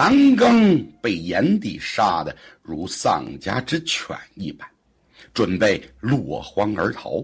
[0.00, 4.64] 残刚被炎帝杀得如丧家之犬一般，
[5.34, 7.20] 准备落荒而逃。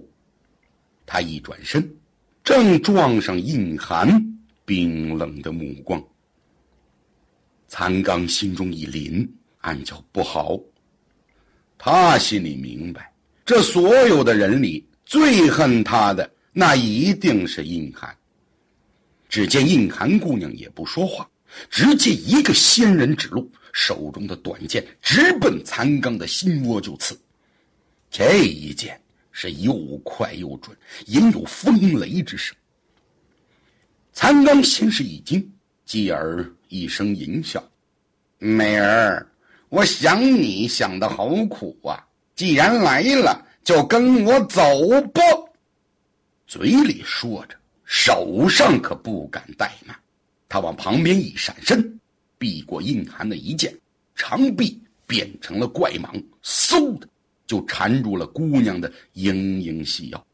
[1.06, 1.88] 他一转身，
[2.42, 4.10] 正撞上印寒
[4.64, 6.02] 冰冷的目光。
[7.68, 9.24] 残刚心中一凛，
[9.60, 10.58] 暗叫不好。
[11.78, 18.12] 他心里明白，这所有的人里最恨他的，那一定是印寒。
[19.28, 21.30] 只见印寒姑娘也不说话。
[21.70, 27.18] 直接一个仙人指路，手中的短剑直奔残刚的心窝就刺。
[28.10, 29.00] 这一剑
[29.32, 30.76] 是又快又准，
[31.06, 32.56] 隐有风雷之声。
[34.12, 35.52] 残刚先是一惊，
[35.84, 37.62] 继而一声淫笑
[38.38, 39.26] ：“美儿，
[39.68, 42.06] 我想你想的好苦啊！
[42.36, 44.62] 既然来了，就跟我走
[45.12, 45.20] 吧。”
[46.46, 49.96] 嘴里说着，手上可不敢怠慢。
[50.54, 51.98] 他往旁边一闪身，
[52.38, 53.76] 避过印寒的一剑，
[54.14, 57.08] 长臂变成了怪蟒，嗖的
[57.44, 60.26] 就缠住了姑娘的盈盈细腰。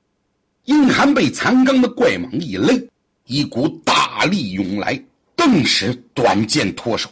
[0.67, 2.87] 印寒被残刚的怪蟒一勒，
[3.25, 5.03] 一股大力涌来，
[5.35, 7.09] 顿时短剑脱手。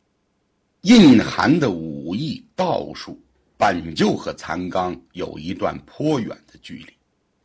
[0.83, 3.19] 印寒的武艺道术
[3.57, 6.93] 本就和残刚有一段颇远的距离，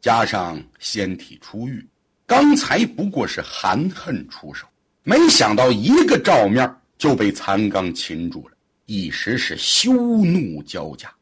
[0.01, 1.87] 加上仙体初遇，
[2.27, 4.67] 刚才不过是含恨出手。
[5.03, 11.13] 没想到一个照面就被残刚擒住了，一时是羞怒交加。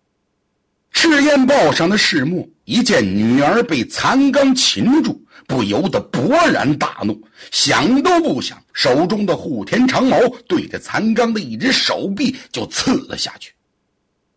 [0.91, 13.51] 赤焰豹上的世墨一见女儿被残刚擒住，不由得勃然大怒，想都不想，手中的护天长矛对着残刚的一只手臂就刺了下去。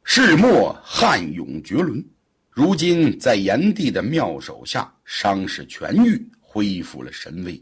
[0.04, 2.02] 世墨悍勇绝伦，
[2.50, 7.60] 如今在炎帝的妙手下伤势痊愈，恢复了神威。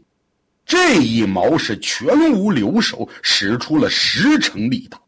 [0.73, 4.99] 这一矛是全无留手，使出了十成力道。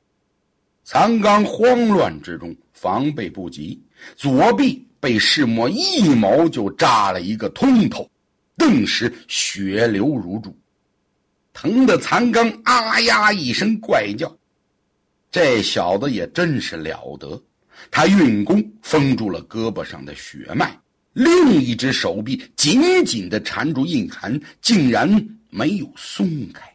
[0.83, 3.81] 残刚慌乱之中，防备不及，
[4.15, 8.07] 左臂被世墨一矛就扎了一个通透，
[8.55, 10.55] 顿时血流如注，
[11.51, 14.31] 疼得残刚啊呀一声怪叫。
[15.31, 17.41] 这小子也真是了得，
[17.89, 20.79] 他运功封住了胳膊上的血脉，
[21.13, 25.27] 另一只手臂紧紧地缠住印痕，竟然。
[25.55, 26.69] 没有松开，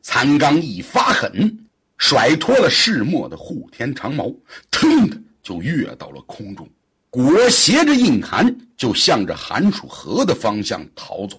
[0.00, 1.66] 残刚一发狠，
[1.98, 4.32] 甩脱了世墨的护天长矛，
[4.70, 6.66] 腾的就跃到了空中，
[7.10, 11.38] 裹挟着印寒就向着寒暑河的方向逃走。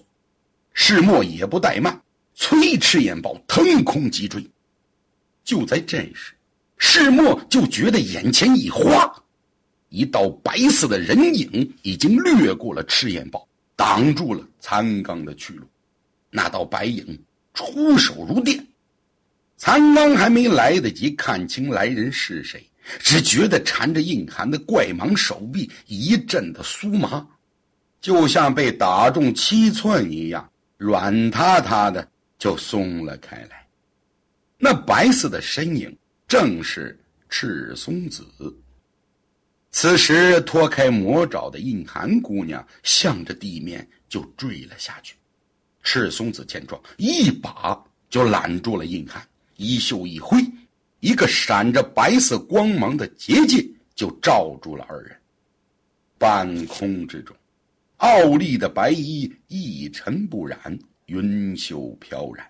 [0.72, 2.00] 世墨也不怠慢，
[2.36, 4.48] 催赤焰豹腾空急追。
[5.42, 6.32] 就在这时，
[6.78, 9.12] 世墨就觉得眼前一花，
[9.88, 15.66] 一道白色的人影已经掠过了赤焰豹，挡住了残刚的去路。
[16.36, 17.18] 那道白影
[17.54, 18.62] 出手如电，
[19.56, 22.62] 残刚还没来得及看清来人是谁，
[22.98, 27.26] 只觉得缠着印寒的怪蟒手臂一阵的酥麻，
[28.02, 32.06] 就像被打中七寸一样，软塌塌的
[32.38, 33.66] 就松了开来。
[34.58, 35.96] 那白色的身影
[36.28, 36.98] 正是
[37.30, 38.26] 赤松子。
[39.70, 45.14] 此时脱开魔爪的印寒姑娘，向着地面就坠了下去。
[45.86, 47.80] 赤松子见状，一把
[48.10, 49.24] 就揽住了印寒，
[49.56, 50.44] 衣袖一挥，
[50.98, 53.64] 一个闪着白色光芒的结界
[53.94, 55.16] 就罩住了二人。
[56.18, 57.36] 半空之中，
[57.98, 60.58] 傲立的白衣一尘不染，
[61.06, 62.44] 云袖飘然，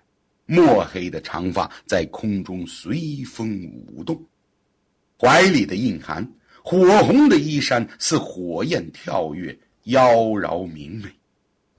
[0.47, 3.61] 墨黑的长发在空中随风
[3.93, 4.19] 舞动，
[5.19, 6.27] 怀里的印寒，
[6.63, 11.07] 火红的衣衫似火焰跳跃，妖娆明媚。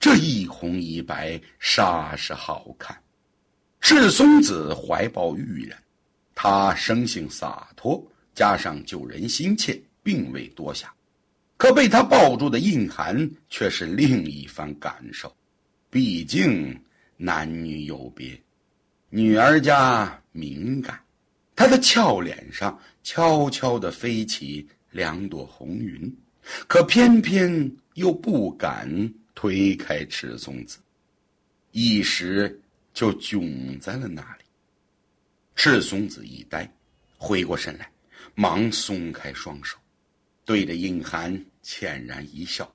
[0.09, 2.99] 这一红一白，煞是好看。
[3.79, 5.77] 赤松子怀抱玉人，
[6.35, 8.03] 他生性洒脱，
[8.35, 10.91] 加上救人心切，并未多想。
[11.59, 15.31] 可被他抱住的印寒却是另一番感受。
[15.91, 16.75] 毕竟
[17.19, 18.41] 男女有别，
[19.11, 20.99] 女儿家敏感，
[21.55, 26.11] 她的俏脸上悄悄地飞起两朵红云，
[26.67, 28.89] 可偏偏又不敢。
[29.41, 30.79] 推开赤松子，
[31.71, 32.61] 一时
[32.93, 34.45] 就窘在了那里。
[35.55, 36.69] 赤松子一呆，
[37.17, 37.89] 回过神来，
[38.35, 39.79] 忙松开双手，
[40.45, 42.69] 对着印寒歉然一笑，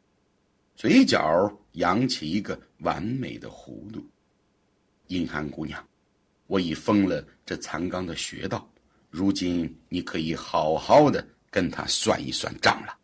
[0.78, 4.02] 嘴角扬起一个完美的弧度。
[5.08, 5.86] 印寒姑娘，
[6.48, 8.66] 我已封了这残刚的穴道，
[9.10, 12.98] 如今你可以好好的跟他算一算账了。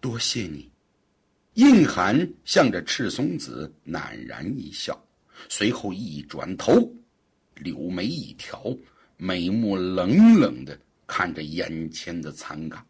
[0.00, 0.69] 多谢你。
[1.60, 4.98] 印寒向着赤松子赧然一笑，
[5.46, 6.90] 随后一转头，
[7.56, 8.74] 柳眉一挑，
[9.18, 12.82] 眉目冷冷的看着眼前的残刚，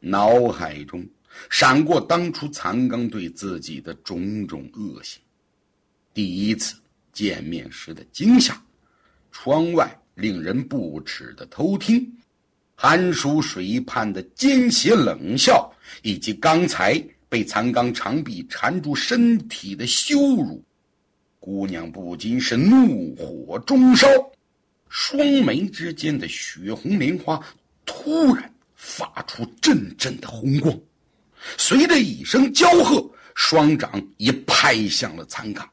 [0.00, 1.06] 脑海中
[1.50, 5.20] 闪过当初残刚对自己的种种恶行，
[6.14, 6.74] 第一次
[7.12, 8.58] 见面时的惊吓，
[9.30, 12.10] 窗外令人不齿的偷听，
[12.74, 16.98] 寒暑水畔的奸邪冷笑，以及刚才
[17.32, 20.62] 被残刚长臂缠住身体的羞辱。
[21.40, 24.06] 姑娘不禁是怒火中烧，
[24.90, 27.42] 双眉之间的血红莲花
[27.86, 30.78] 突然发出阵阵的红光，
[31.56, 35.66] 随着一声娇喝，双掌已拍向了残刚。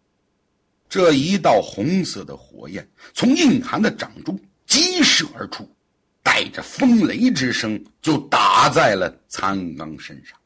[0.87, 5.69] 这一道红色的火焰从硬寒的掌中激射而出，
[6.23, 10.38] 带着风雷之声就打在了残刚身上。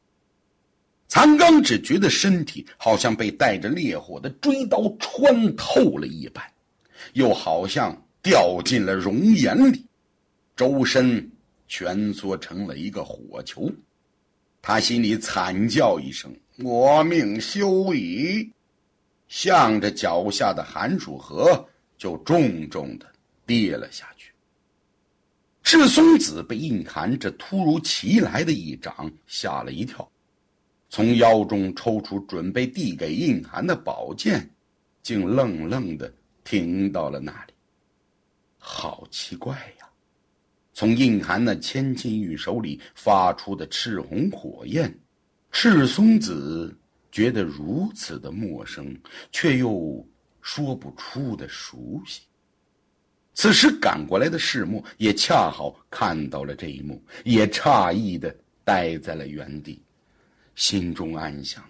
[1.14, 6.44] 残刚只觉得身体好像被带着烈火的锥刀穿透了一般，
[7.12, 9.86] 又好像掉进了熔岩里，
[10.56, 11.30] 周身
[11.68, 13.70] 蜷缩成了一个火球。
[14.60, 18.50] 他心里惨叫一声：“我命休矣！”
[19.28, 21.64] 向着脚下的寒暑河
[21.96, 23.06] 就重重的
[23.46, 24.32] 跌了下去。
[25.62, 30.10] 赤松子被印寒这突如其来的一掌吓了一跳。
[30.94, 34.48] 从腰中抽出准备递给印寒的宝剑，
[35.02, 36.14] 竟愣愣的
[36.44, 37.52] 停到了那里。
[38.58, 39.88] 好奇怪呀！
[40.72, 44.96] 从印寒那千金玉手里发出的赤红火焰，
[45.50, 46.72] 赤松子
[47.10, 48.96] 觉得如此的陌生，
[49.32, 50.06] 却又
[50.42, 52.20] 说不出的熟悉。
[53.32, 58.32] 此时赶过来的世墨也恰好看到了这一幕，也诧异的
[58.62, 59.82] 呆在了原地。
[60.54, 61.64] 心中暗想：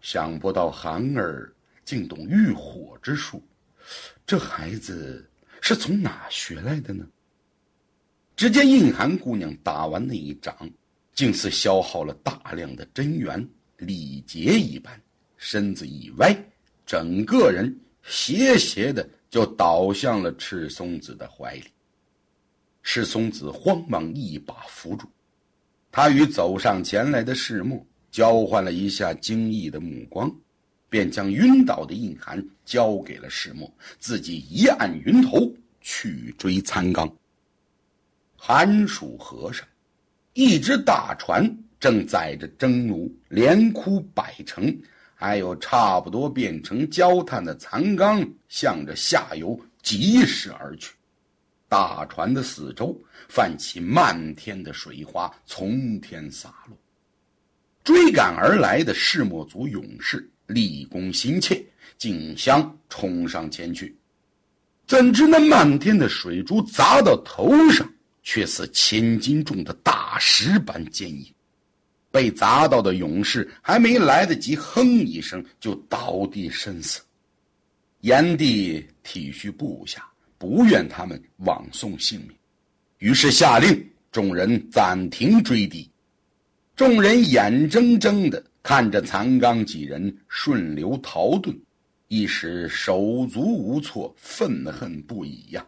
[0.00, 1.52] 想不到寒儿
[1.84, 3.42] 竟懂御火之术，
[4.26, 5.28] 这孩子
[5.60, 7.06] 是从哪学来的呢？
[8.36, 10.70] 只见印寒姑娘打完那一掌，
[11.12, 15.00] 竟似消耗了大量的真元力竭一般，
[15.36, 16.34] 身子一歪，
[16.86, 21.64] 整个人斜斜的就倒向了赤松子的怀里。
[22.82, 25.06] 赤松子慌忙一把扶住。
[25.90, 30.30] 他与走上前来的世木交换了一下惊异的目光，
[30.88, 37.10] 便将晕倒的印寒交给了世木，自己一按云头去追残刚。
[38.36, 39.66] 寒暑河上，
[40.34, 44.74] 一只大船正载着蒸奴、连哭百城，
[45.14, 50.94] 还有差不多变成焦炭的残刚，向着下游疾驶而去。
[51.68, 52.98] 大船的四周
[53.28, 56.76] 泛起漫天的水花，从天洒落。
[57.84, 61.64] 追赶而来的世墨族勇士立功心切，
[61.96, 63.96] 竞相冲上前去。
[64.86, 67.86] 怎知那漫天的水珠砸到头上，
[68.22, 71.26] 却似千斤重的大石般坚硬。
[72.10, 77.02] 被砸到的勇士还没来得及哼一声，就倒地身死。
[78.00, 80.06] 炎帝体恤部下。
[80.38, 82.30] 不愿他们枉送性命，
[82.98, 85.90] 于是下令众人暂停追敌。
[86.76, 91.52] 众人眼睁睁地看着残刚几人顺流逃遁，
[92.06, 95.66] 一时手足无措，愤恨不已呀。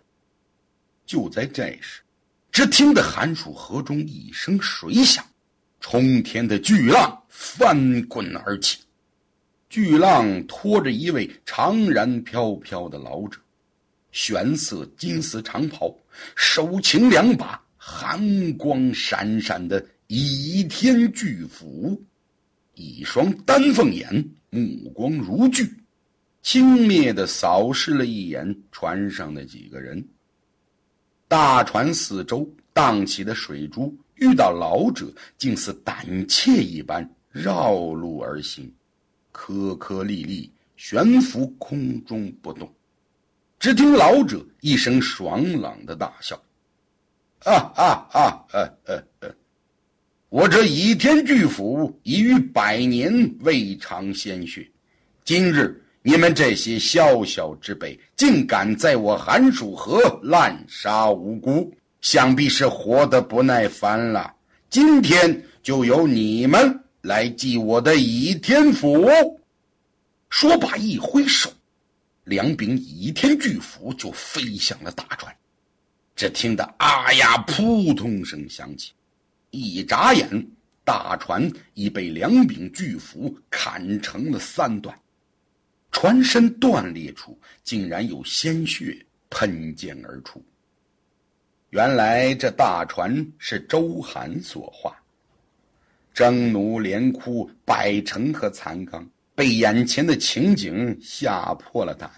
[1.04, 2.00] 就在这时，
[2.52, 5.24] 只听得寒暑河中一声水响，
[5.80, 8.78] 冲天的巨浪翻滚而起，
[9.68, 13.40] 巨浪拖着一位长髯飘飘的老者。
[14.12, 15.94] 玄色金丝长袍，
[16.34, 22.02] 手擎两把寒光闪闪的倚天巨斧，
[22.74, 25.64] 一双丹凤眼，目光如炬，
[26.42, 30.04] 轻蔑的扫视了一眼船上的几个人。
[31.28, 38.68] 大船四周荡起的水珠，遇到老者，竟似胆怯一般绕路而行，
[39.30, 42.68] 颗颗粒粒悬浮空中不动。
[43.60, 46.34] 只听老者一声爽朗的大笑
[47.44, 48.44] ：“啊啊啊！
[48.54, 49.28] 呃呃呃，
[50.30, 54.66] 我这倚天巨斧已逾百年未尝鲜血，
[55.26, 64.32] 今日你们这些宵小之辈，竟敢在我寒暑河滥杀无辜，想必是活得不耐烦了。
[64.70, 69.06] 今天就由你们来祭我的倚天斧。”
[70.30, 71.52] 说罢一挥手。
[72.24, 75.34] 两柄倚天巨斧就飞向了大船，
[76.14, 78.92] 只听得“啊呀”扑通声响起，
[79.50, 80.28] 一眨眼，
[80.84, 84.96] 大船已被两柄巨斧砍成了三段，
[85.90, 90.44] 船身断裂处竟然有鲜血喷溅而出，
[91.70, 94.94] 原来这大船是周涵所画，
[96.12, 99.08] 征奴连哭百城和残缸，
[99.40, 102.10] 被眼前的情景吓破了胆，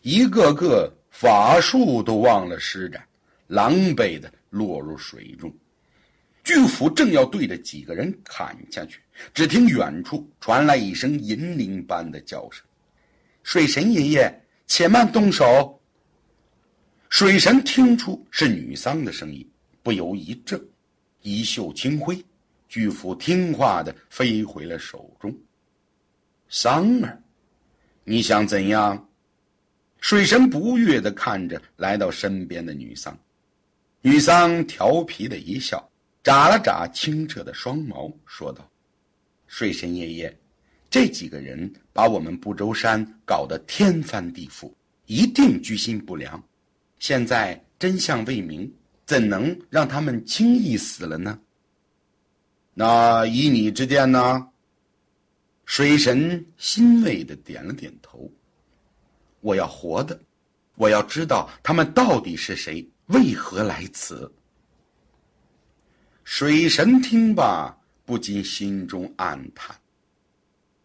[0.00, 3.06] 一个个法术都忘了施展，
[3.48, 5.54] 狼狈的落入水中。
[6.42, 8.98] 巨斧正要对着几个人砍下去，
[9.34, 12.64] 只听远处传来一声银铃般的叫声
[13.44, 15.78] ：“水神爷爷，且慢动手。”
[17.10, 19.46] 水神听出是女桑的声音，
[19.82, 20.58] 不由一怔，
[21.20, 22.24] 一袖清辉，
[22.70, 25.30] 巨斧听话的飞回了手中。
[26.48, 27.22] 桑儿，
[28.04, 29.08] 你想怎样？
[30.00, 33.18] 水神不悦的看着来到身边的女桑，
[34.02, 35.82] 女桑调皮的一笑，
[36.22, 38.70] 眨了眨清澈的双眸，说道
[39.48, 40.38] ：“水神爷爷，
[40.90, 44.70] 这几个人把我们不周山搞得天翻地覆，
[45.06, 46.42] 一定居心不良。”
[47.00, 48.70] 现在真相未明，
[49.06, 51.38] 怎能让他们轻易死了呢？
[52.74, 54.48] 那依你之见呢？
[55.64, 58.30] 水神欣慰的点了点头。
[59.40, 60.18] 我要活的，
[60.76, 64.32] 我要知道他们到底是谁，为何来此。
[66.24, 69.76] 水神听罢，不禁心中暗叹：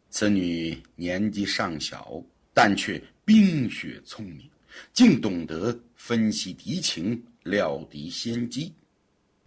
[0.10, 2.22] 此女年纪尚小，
[2.54, 4.50] 但却冰雪聪明。
[4.94, 8.74] 竟懂得分析敌情，料敌先机，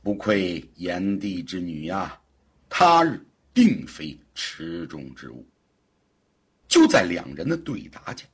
[0.02, 2.20] 不愧炎帝之女呀！
[2.68, 5.46] 他日并非池中之物。
[6.68, 8.26] 就在两人的对答间，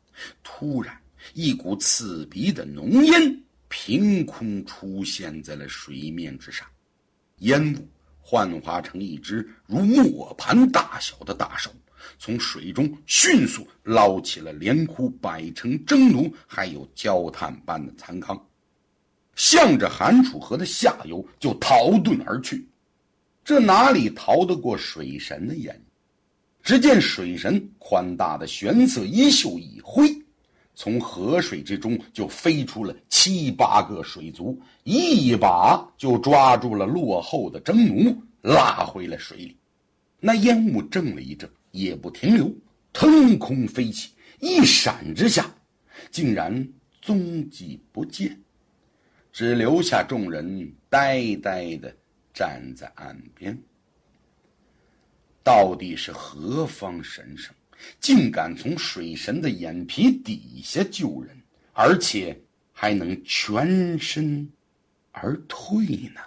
[0.43, 0.97] 突然
[1.35, 6.67] 一股刺鼻的浓烟凭空出现在了水面之上，
[7.39, 7.89] 烟雾
[8.21, 11.73] 幻化成一只如磨盘大小的大手。
[12.17, 18.41] 从水中迅速捞起了连哭百城征奴，还有焦炭般的残糠，
[19.35, 22.65] 向着韩楚河的下游就逃遁而去。
[23.49, 25.75] 这哪里逃得过水神的眼？
[26.63, 30.07] 只见水神宽大的玄色衣袖一挥，
[30.75, 39.57] 从河水之中就飞出了七八个水族，一把就抓住了落后的蒸奴，拉回了水里。
[40.21, 41.49] 那烟雾怔了一怔。
[41.71, 42.53] 也不停留，
[42.93, 45.51] 腾空飞起，一闪之下，
[46.11, 46.69] 竟然
[47.01, 48.39] 踪迹不见，
[49.33, 51.95] 只留下众人呆呆的
[52.39, 53.59] 站在岸边。
[55.43, 57.53] 到底是何方神圣，
[57.99, 61.37] 竟敢从水神的眼皮底下救人，
[61.73, 62.41] 而且
[62.73, 64.49] 还能全身
[65.11, 66.21] 而退呢？